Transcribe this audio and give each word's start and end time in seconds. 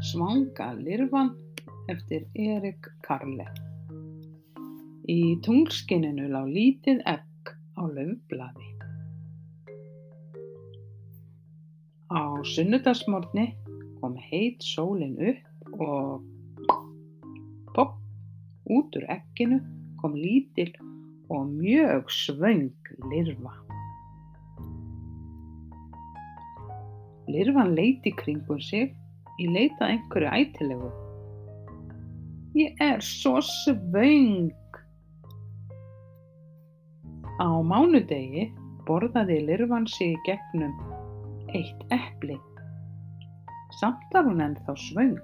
Svanga 0.00 0.74
lirfan 0.78 1.32
eftir 1.90 2.22
Erik 2.38 2.86
Karle. 3.02 3.48
Í 5.10 5.34
tunglskininu 5.42 6.28
lá 6.30 6.44
lítið 6.46 7.00
egg 7.02 7.50
á 7.74 7.82
laufblaði. 7.82 8.68
Á 12.14 12.22
sunnudagsmorgni 12.52 13.48
kom 13.98 14.14
heit 14.28 14.62
sólin 14.62 15.18
upp 15.32 15.82
og 15.82 16.70
popp, 17.74 17.98
út 18.70 19.00
úr 19.02 19.08
egginu 19.16 19.58
kom 19.98 20.14
lítil 20.14 20.70
og 21.26 21.50
mjög 21.56 22.06
svöng 22.20 22.70
lirfa. 23.10 23.56
Lirfan 27.26 27.74
leit 27.74 28.06
í 28.06 28.14
kringum 28.14 28.62
sig 28.62 28.94
í 29.38 29.46
leita 29.54 29.86
einhverju 29.86 30.30
ætilegu. 30.34 30.90
Ég 32.58 32.80
er 32.82 33.02
svo 33.04 33.38
svöng. 33.44 34.50
Á 37.38 37.48
mánudegi 37.62 38.48
borðaði 38.88 39.38
lirfan 39.46 39.86
sig 39.86 40.16
í 40.16 40.22
gegnum 40.26 40.74
eitt 41.54 41.84
epli. 41.94 42.38
Samt 43.78 44.14
var 44.14 44.26
hún 44.26 44.42
ennþá 44.42 44.74
svöng. 44.88 45.20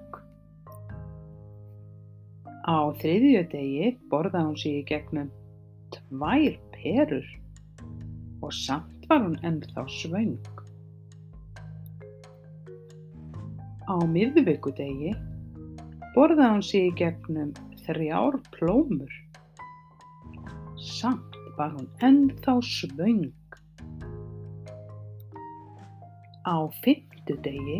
Á 2.65 2.77
þriðju 3.01 3.43
degi 3.51 3.89
borðaði 4.13 4.47
hún 4.47 4.59
sig 4.61 4.79
í 4.79 4.85
gegnum 4.93 5.33
tvær 5.95 6.55
perur 6.77 7.27
og 8.41 8.53
samt 8.53 9.09
var 9.09 9.25
hún 9.25 9.35
ennþá 9.43 9.89
svöng. 9.99 10.54
Á 13.85 14.01
miðvikudegi 14.01 15.11
borðaði 16.15 16.51
hún 16.55 16.63
sig 16.65 16.87
í 16.87 16.93
gegnum 16.97 17.51
þrjár 17.85 18.39
plómur. 18.55 19.11
Samt 20.81 21.35
var 21.59 21.75
hún 21.75 21.85
ennþá 22.07 22.55
svöng. 22.65 23.27
Á 26.49 26.57
fimmtudegi 26.81 27.77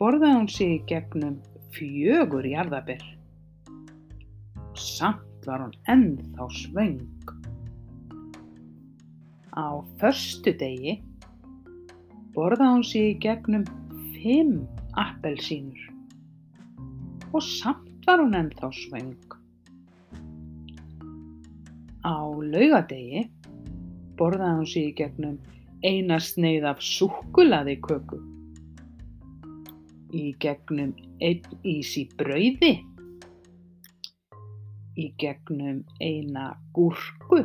borðaði 0.00 0.40
hún 0.40 0.50
sig 0.50 0.74
í 0.74 0.82
gegnum 0.90 1.38
fjögur 1.76 2.48
jarðaber. 2.50 3.04
Samt 4.74 5.46
var 5.46 5.68
hún 5.68 5.76
ennþá 5.86 6.48
svöng. 6.50 7.04
Á 9.54 9.86
föstudegi 10.02 10.98
borðaði 12.34 12.72
hún 12.74 12.88
sig 12.90 13.12
í 13.12 13.20
gegnum 13.22 13.70
fimm 14.18 14.66
appelsínur. 14.96 15.82
Og 17.32 17.42
samt 17.42 18.06
var 18.06 18.22
hún 18.22 18.36
ennþá 18.38 18.70
svöng. 18.72 19.16
Á 22.06 22.16
laugadegi 22.54 23.26
borðaði 24.16 24.56
hún 24.56 24.68
sig 24.70 24.90
í 24.90 24.96
gegnum 25.00 25.38
eina 25.84 26.18
sneið 26.22 26.66
af 26.70 26.82
súkkulaði 26.82 27.76
köku, 27.84 28.18
í 30.16 30.32
gegnum 30.42 30.94
einn 31.20 31.58
ís 31.66 31.92
í 32.00 32.06
brauði, 32.16 32.72
í 34.96 35.06
gegnum 35.20 35.82
eina 36.00 36.48
gúrku, 36.76 37.42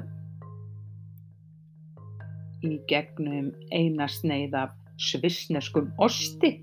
í 2.64 2.78
gegnum 2.88 3.52
eina 3.74 4.08
sneið 4.08 4.56
af 4.62 4.78
svissneskum 5.02 5.90
osti, 6.00 6.60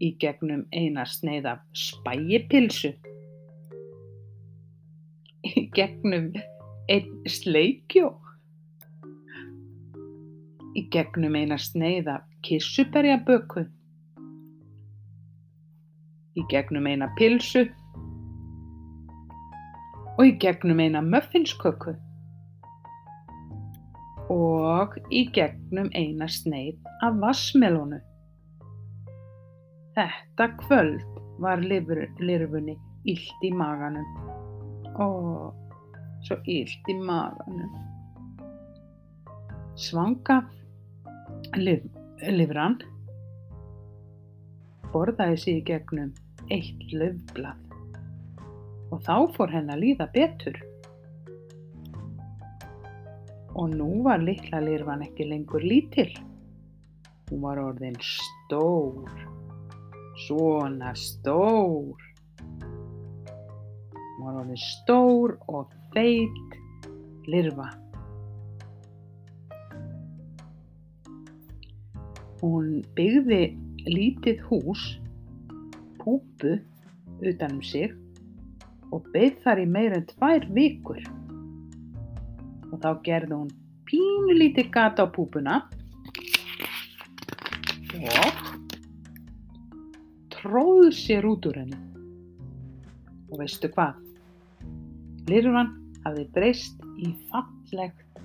í 0.00 0.12
gegnum 0.22 0.64
eina 0.72 1.04
sneið 1.08 1.48
af 1.52 1.64
spægipilsu, 1.76 2.92
í 5.48 5.64
gegnum 5.74 6.30
einn 6.88 7.10
sleikjó, 7.28 8.12
í 10.78 10.84
gegnum 10.94 11.36
eina 11.38 11.58
sneið 11.60 12.12
af 12.14 12.26
kissuberjaböku, 12.46 13.66
í 16.38 16.44
gegnum 16.52 16.86
eina 16.86 17.10
pilsu. 17.18 17.66
Og 20.18 20.26
í 20.26 20.32
gegnum 20.42 20.80
eina 20.82 20.98
muffinsköku. 21.02 21.92
Og 24.34 24.96
í 25.14 25.20
gegnum 25.34 25.90
eina 25.94 26.26
sneið 26.26 26.74
af 27.06 27.20
vassmelónu. 27.22 28.00
Þetta 29.98 30.44
kvöld 30.60 31.00
var 31.42 31.58
lirfunni 31.58 32.76
illt 33.10 33.40
í 33.42 33.48
maganum. 33.50 34.04
Ó, 34.94 35.06
svo 36.22 36.36
illt 36.46 36.90
í 36.92 36.94
maganum. 37.02 37.72
Svanga 39.74 40.36
lif, 41.58 41.82
lifran 42.30 42.76
borðaði 44.92 45.40
sig 45.42 45.58
í 45.58 45.64
gegnum 45.72 46.12
eitt 46.54 46.94
laufblað 46.94 47.58
og 48.94 49.02
þá 49.02 49.16
fór 49.34 49.54
henn 49.56 49.72
að 49.74 49.82
líða 49.82 50.06
betur. 50.14 50.60
Og 53.58 53.74
nú 53.74 53.90
var 54.06 54.22
litla 54.22 54.62
lirfan 54.62 55.02
ekki 55.08 55.26
lengur 55.26 55.66
lítil. 55.66 56.12
Hún 57.32 57.42
var 57.42 57.58
orðin 57.60 57.98
stór, 57.98 59.26
svona 60.26 60.94
stór. 60.98 61.98
Hún 64.18 64.26
var 64.26 64.40
orðin 64.42 64.58
stór 64.58 65.36
og 65.46 65.70
feit 65.94 66.58
lirfa. 67.28 67.68
Hún 72.38 72.82
byggði 72.94 73.42
lítið 73.88 74.42
hús, 74.46 74.82
púpu, 75.98 76.58
utanum 77.18 77.62
sig 77.62 77.94
og 78.94 79.06
beið 79.12 79.40
þar 79.44 79.62
í 79.62 79.66
meir 79.70 79.96
en 79.96 80.06
tvær 80.12 80.46
vikur. 80.54 81.02
Og 82.68 82.76
þá 82.82 82.90
gerði 83.06 83.34
hún 83.34 83.50
pínu 83.88 84.36
lítið 84.38 84.70
gata 84.74 85.08
á 85.08 85.12
púpuna 85.12 85.62
tróð 90.38 90.90
sér 90.94 91.26
út 91.26 91.46
úr 91.50 91.58
henni. 91.60 91.78
Og 93.28 93.42
veistu 93.42 93.70
hvað? 93.74 93.98
Lirfan 95.28 95.74
hafði 96.06 96.24
breyst 96.34 96.84
í 97.02 97.10
fallegt 97.28 98.22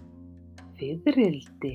fiðrildi. 0.80 1.74